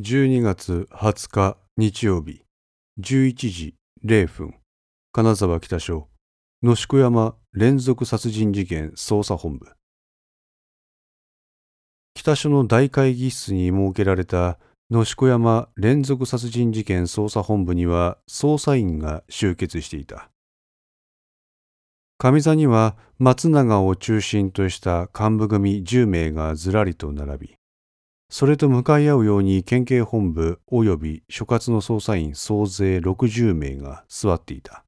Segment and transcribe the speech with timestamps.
[0.00, 2.44] 12月20日日曜日
[3.00, 3.74] 11時
[4.04, 4.54] 0分
[5.10, 6.06] 金沢北署
[6.62, 9.66] 野宿山連続殺人事件捜査本部。
[12.14, 20.30] 北署の大会議室に設けられた野宿山連続殺人事件捜査本部には捜査員が集結していた。
[22.18, 27.58] 上座には松永を中心とした幹部組10名がずらりと並び
[28.30, 34.84] それと向かい合うように県警本部及び所轄の捜査員総勢60名が座っていた。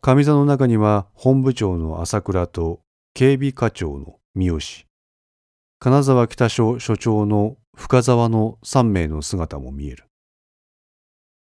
[0.00, 2.80] 上座の中には本部長の朝倉と
[3.14, 4.86] 警備課長の三好、
[5.80, 10.04] 金沢北署署長の深沢の3名の姿も見える。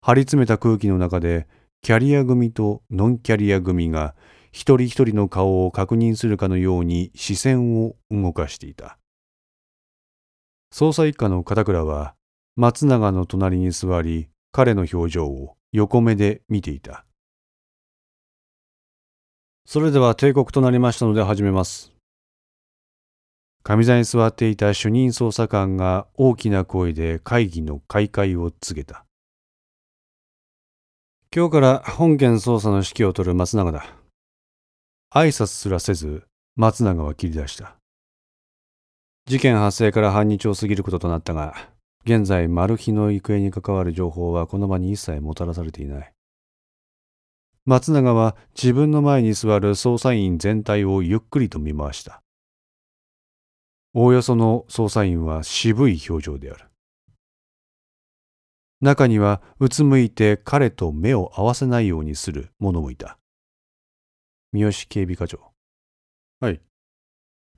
[0.01, 1.47] 張り詰めた空気の中で
[1.81, 4.13] キャリア組とノンキャリア組が
[4.51, 8.97] 一人一人の顔を確認するかのように視線を動かしていた。
[10.77, 12.15] 捜査一課の片倉は
[12.57, 17.05] 松永の隣に座り彼の表情を横目で見ていた。
[19.65, 21.93] それでは帝国となりましたので始めます。
[23.63, 29.05] 上座に座っていた主任捜査官が大きな声で会議の開会を告げた。
[31.33, 33.85] 今日から本件捜査の指揮を執る松永だ。
[35.13, 36.27] 挨拶すらせず
[36.57, 37.77] 松永は切り出した
[39.27, 41.55] 事件発生から半日を過ぎることとなったが、
[42.03, 46.13] 現在、マル秘の行方に関わる情報はこの場に一切もたらされていない。
[47.65, 52.21] 松永は自分の前に座る捜査員全体をゆっくりと見回した。
[53.95, 56.65] おおよその捜査員は渋い表情である。
[58.81, 63.17] 中にはうつむいて彼と目を合わせないようにする者もいた。
[64.53, 65.39] 三好警備課長。
[66.39, 66.61] はい。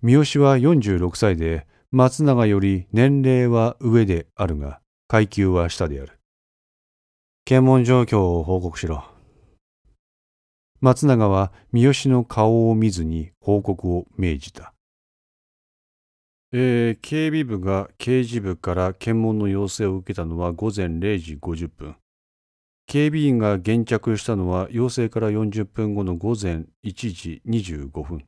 [0.03, 6.19] 三好は46歳で、松永より年齢は上であるが、階級は下である。
[7.45, 9.05] 検問状況を報告しろ。
[10.81, 14.73] 松永は三好の顔を見ずに報告を命じた。
[16.53, 21.95] えー、警備部が刑事部から検問の要請を受けたのは午前0時50分。
[22.85, 28.25] 警備員が現着したのは要請から40分後の午前1時25分。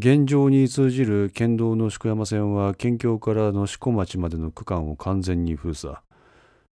[0.00, 5.96] 現状に通じる県道の宿山線は県境から野宿町までの区間を完全に封鎖。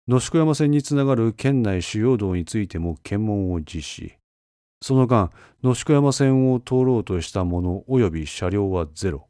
[0.06, 4.14] 野宿山線につながる県内主要道についても検問を実施。
[4.80, 5.32] その間、
[5.64, 9.26] 野宿山線を通ろうとした者及び車両はゼロ。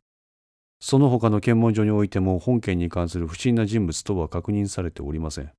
[0.80, 5.50] その他の検問所においても本件に関する不審な人物とは確認されておりません。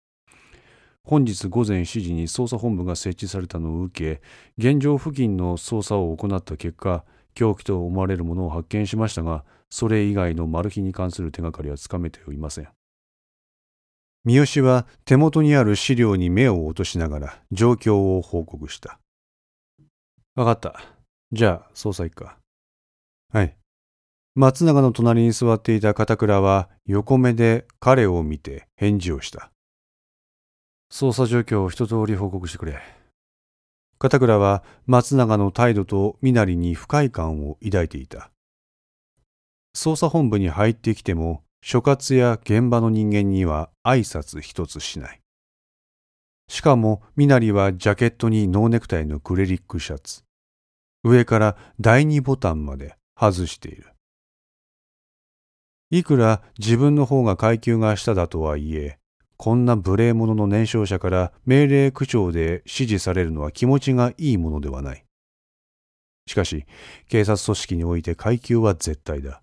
[1.03, 4.21] 本日午前7時に捜査本部が設置されたのを受け、
[4.59, 7.03] 現場付近の捜査を行った結果、
[7.39, 12.67] 凶器と思われるものを発見しましたが、それ以外のマル秘に関する手がかりはつかめておりません。
[14.25, 18.99] 三好は手元にある資料に目を落としながら状況を報告した。
[20.35, 20.81] わかった。
[21.31, 22.37] じゃあ、捜査一課。
[23.31, 23.55] はい。
[24.35, 29.49] 松永の隣に座っていた片倉は横目で彼を見て返事をした。
[30.91, 32.98] 捜査状況を一通り報告してくれ。
[33.99, 38.31] 片倉は松永の態度と身なりに不快感を抱いていた。
[39.75, 45.19] 捜査本部に入ってきても、所轄や現場の人間には挨拶一つしない。
[46.47, 50.23] しかも、身なりはジャケットにノーネクタイのクレリックシャツ。
[51.03, 53.93] 上から第二ボタンまで外している。
[55.91, 58.98] いくら自分の方が階級が下だとはいえ、
[59.41, 65.05] こんな無礼者の年少者から命令口調で指示されるのは気持ちがいいものではない。
[66.27, 66.65] しかし、
[67.07, 69.41] 警察組織において階級は絶対だ。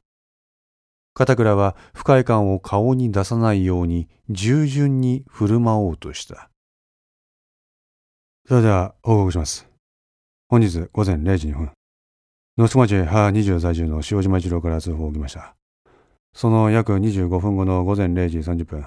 [1.15, 6.51] 片倉は不快感を顔に出さないように従順に振る舞おうとした。
[8.47, 9.67] それでは報告します。
[10.51, 11.71] 本日午前0時2分、
[12.59, 15.57] 野宿町母20在住の塩島一郎から通報を受けました。
[16.35, 18.87] その約25分後の午前0時30分、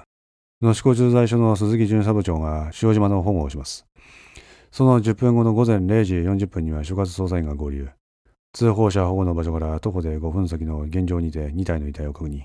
[0.62, 3.86] 野宿駐在所の鈴木巡査部長が塩島の保護をします。
[4.70, 7.88] その10分後の午前0時40分には所轄捜査員が合流。
[8.52, 12.42] 通報者保護の場所から徒歩で5分先の現場にて2体の遺体を確認。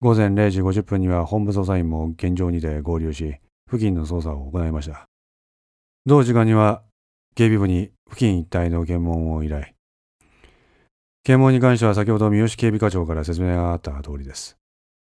[0.00, 3.36] 午前0時50分には本部捜査員も現場にて合流し、
[3.70, 5.06] 付近の捜査を行いました。
[6.04, 6.82] 同時間には
[7.36, 9.66] 警備部に付近一帯の検問を依頼。
[11.22, 14.56] 検問に関しては先ほど三好警備課長から説明があった通りです。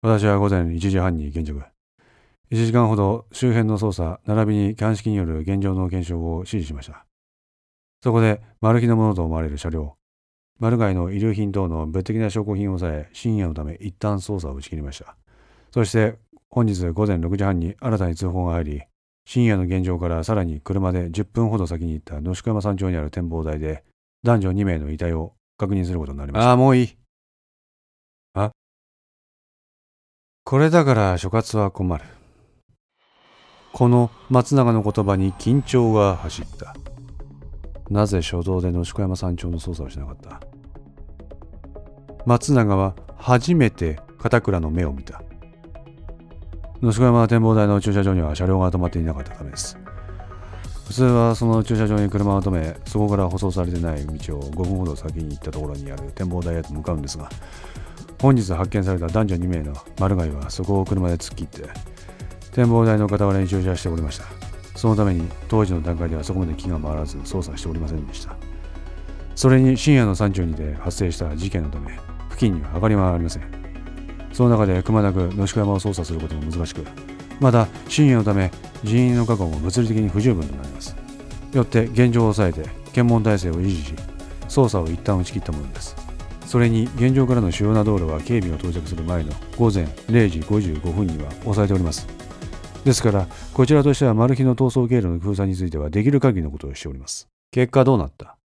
[0.01, 1.63] 私は午前1時半に現着。
[2.51, 7.05] 1時間ほど周辺の捜査、並びに鑑識による現状の検証を指示しました。
[8.03, 9.97] そこで、マル秘のものと思われる車両、
[10.59, 15.17] マルガイの遺留品等の物的な証拠品を抑え、深夜のため一旦捜査を打ち切りました。
[15.73, 16.17] そして、
[16.49, 18.83] 本日午前6時半に新たに通報が入り、
[19.27, 23.85] 深夜の現場からさらに車で10分ほど先に行った野宿山山頂にある展望台で、
[24.23, 26.49] 男女2名の遺体を確認することになりました。
[26.49, 26.97] ああ、もういい。
[28.33, 28.53] あ？
[30.45, 32.05] これだから所轄は困る。
[33.79, 36.75] この松永の言葉に緊張が走った。
[37.89, 40.41] なぜ初動で野宿山山頂の捜査をしなかった？
[42.27, 45.23] 松永は初めて片倉の目を見た。
[46.83, 49.79] 野宿山展望台の駐車場には車両が止まっていなかったためです。
[50.89, 57.29] 普通はその駐車場に車を止め、そこから舗装されてない道を5分ほど先に行ったところにある展望台へと向かうんですが、
[58.21, 61.69] 本日発見された男女2名の丸貝はそこを車で突っ切って、
[62.59, 64.25] 展望台の傍らに駐車しておりました。
[64.75, 68.35] そのために当時の段階ではそこまで気が回らず操作しておりませんでした。
[69.37, 71.93] それに深夜の山中にて発生した事件のため、
[72.31, 73.45] 付近には明かりはありません。
[74.33, 76.85] その中でくまなく野宿山を操作することも難しく、
[77.39, 78.51] また深夜のため
[78.83, 80.97] 人員の確保も物理的に不十分となります。
[81.53, 83.95] よって現状を抑えて検問体制を維持し、
[84.49, 85.95] 捜査を一旦打ち切ったものです。
[86.45, 92.28] それに現状からの主要な道路は警備が到着する前の午前0時55分には抑えております。
[92.89, 97.29] ですから、こちらとしてはマル秘の逃走経路の封鎖についてはできる限りのことをしております。
[97.51, 98.39] 結果どうなった？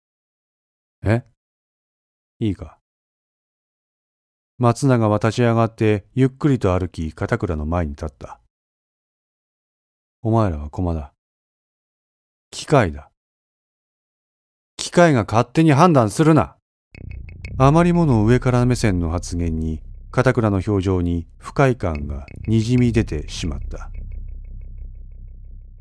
[1.05, 1.25] え？
[2.39, 2.79] いいか？
[4.57, 8.41] 松永は立ち上がってゆっくりと歩き片倉の前に立った。
[10.23, 11.13] お前らは駒だ。
[12.51, 13.11] 機械だ。
[14.79, 16.57] 機械が勝手に判断するな。
[17.59, 23.91] あまりもの上から目線の発言に片倉の表情に不快感がにじみ出てしまった。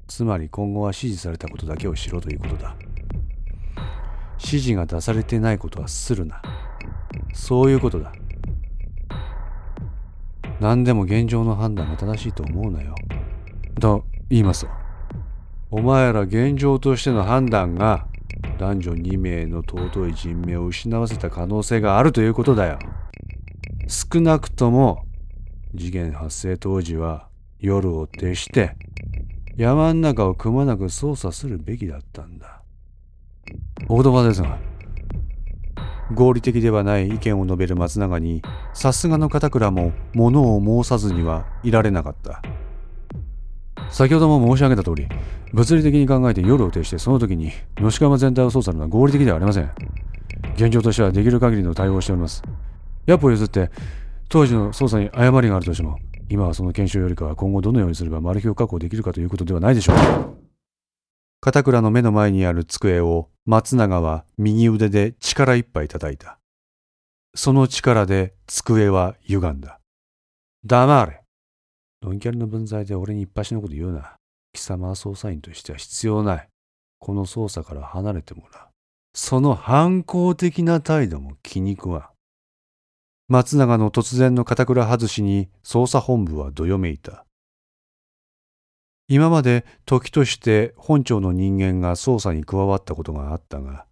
[0.09, 2.75] つまり今後は指示されたことだけをしろということだ。
[4.39, 6.41] 指示が出されてないことはするな。
[7.31, 8.11] そういうことだ。
[10.59, 12.95] 何でも現状の判断が正しいと思うなよ。
[13.79, 14.67] と言います、
[15.69, 18.07] お前ら現状としての判断が
[18.57, 22.79] 男女2名の尊い人命を失わせた可能性があるということだよ。
[23.87, 25.05] 少なくとも
[25.75, 27.27] 事件発生当時は
[27.59, 28.75] 夜を徹して
[29.59, 32.61] 山ん中をくまなく操作するべきだったんだ。
[33.89, 34.57] お言葉ですが、
[36.13, 38.41] 合理的ではない意見を述べる松永に、
[38.73, 42.41] さすがの片倉も物を申さずにはいられなかった。
[43.89, 45.09] 先ほども申し上げた通り、
[45.51, 49.69] 物理的に考えて夜を徹してその時に野鹿山全体を操作するのは合理的ではありません。
[50.55, 52.41] 現状としてはできる限りの対応をしております。
[53.07, 53.69] 百歩譲って、
[54.29, 59.95] 当時の操作に誤りがあるとしても、今はその検証よりかは今後どのようにすればマル秘を確保できるかということではないでしょう。
[61.41, 66.37] 片倉の目の前にある机を松永は右腕で力いっぱい叩いた。
[67.33, 69.79] その力で机は歪んだ。
[70.65, 71.23] 黙れ。
[72.01, 74.15] ノンキャリの分際で俺に一発のこと言うな。
[74.53, 76.47] 貴様は捜査員としては必要ない。
[76.99, 78.63] この捜査から離れてもらう。
[79.13, 82.18] その反抗的な態度も気に食わん。
[83.29, 87.27] 松永の突然の片倉外しに捜査本部はどよめいた。
[89.07, 93.85] 今まで時として本庁の人間が捜査に加わったことがあったが、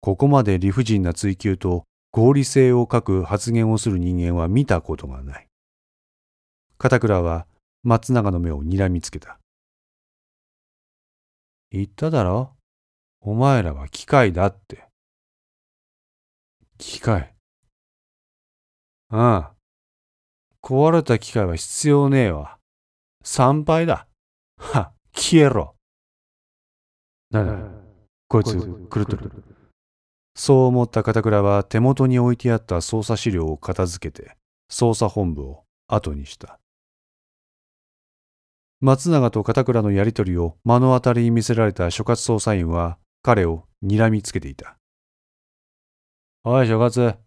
[0.00, 1.82] ここまで理不尽な追及と
[2.12, 5.48] 合理性を欠く発言をする人間は見たことがない。
[6.78, 7.48] 片倉は
[7.82, 9.40] 松永の目を睨みつけた。
[11.72, 12.52] 言っただろ？
[13.20, 14.84] お前らは機械だって。
[16.78, 17.33] 機械
[19.16, 19.54] ああ。
[20.60, 22.58] 壊れた機械は必要ねえわ。
[23.22, 24.08] 参拝だ。
[24.58, 25.76] は、消えろ。
[27.30, 27.70] なんだ、
[28.26, 29.30] こいつ、狂っとる。
[30.34, 34.36] そう思った片倉は手元に置いてあった捜査資料を片付けて、
[34.68, 36.58] 捜査本部を後にした。
[38.80, 44.76] 松永と片倉のやりとりを目の当たりに見せられた所轄捜査員は彼を睨みつけていた。
[46.42, 47.23] おい、所轄。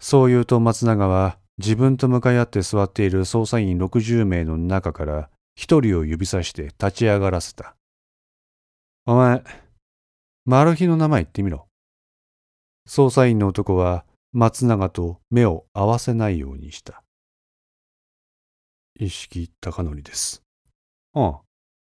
[0.00, 7.74] そう言うと松永は自分と向かい合って座っている捜査員60名の中から一人を指さして立ち上がらせた。
[9.06, 9.42] お前、
[10.44, 11.66] マルヒの名前言ってみろ。
[12.88, 17.02] 捜査員の男は松永と目を合わせないようにした。
[19.00, 20.42] 意識高則です。
[21.14, 21.40] あ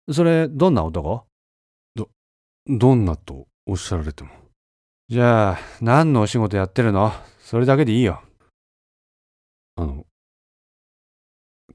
[0.08, 1.26] あ、それ、どんな男？
[1.96, 2.10] ど、
[2.68, 4.30] どんなとおっしゃられても。
[5.10, 7.12] じゃあ、何のお仕事やってるの？
[7.46, 8.24] それだけでいいよ。
[9.76, 10.08] あの、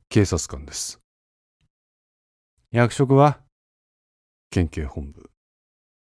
[0.08, 0.98] 警察官です。
[2.72, 3.38] 役職は
[4.50, 5.30] 県警本部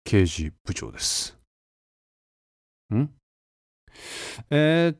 [0.02, 1.38] 刑事部長です。
[2.92, 3.10] ん？
[4.50, 4.98] えー、っ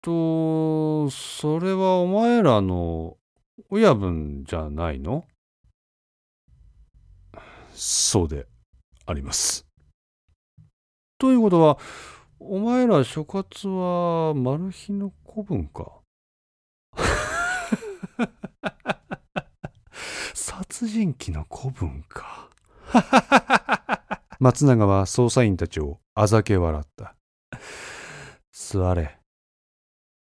[0.00, 3.16] と、それはお前らの
[3.70, 5.24] 親分じゃないの？
[7.72, 8.48] そうで
[9.06, 9.64] あります。
[11.18, 11.78] ということは、
[12.48, 16.00] お前ら諸葛はマル秘の子分か？
[20.34, 22.50] 殺人鬼の子分か？
[24.40, 27.14] 松永は捜査員たちをあざけ笑った。
[28.52, 29.18] 座れ。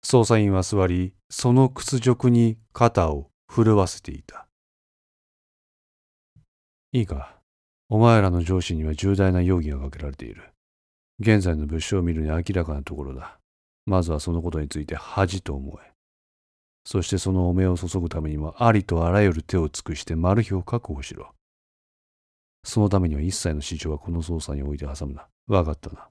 [0.04, 4.46] 捜査員は座り、その屈辱に肩を震わせていた。
[6.92, 7.40] いいか、
[7.88, 10.52] お前らの上司には重大な容疑がかけられている。
[11.18, 13.38] 現在の物証を見るに明らかなところだ。
[13.86, 15.92] まずはそのことについて恥と思え。
[16.84, 21.32] そしてその汚名を注ぐためにはありとあらゆる手を尽くしてマル秘を確保しろ。
[22.64, 25.26] そのためには一切の市場はこの捜査において挟むな。
[25.46, 26.08] わかったな。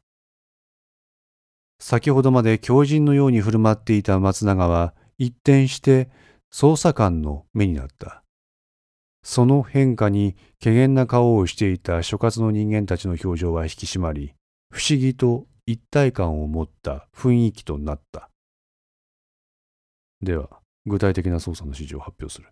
[1.79, 6.09] 先ほどまで狂人のように振る舞っていた松永は一転して
[6.51, 8.23] 捜査官の目になった。
[9.23, 14.33] その変化に怪げな顔をしていた諸葛の人間たちの表情は引き締まり、
[14.75, 18.29] 不思議と一体感を持った雰囲気となった。
[20.21, 20.49] では、
[20.85, 22.49] 具体的な捜査の指示を発表する。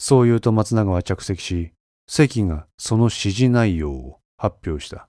[0.00, 1.72] そう言うと松永は着席し、
[2.08, 5.08] 関がその指示内容を発表した。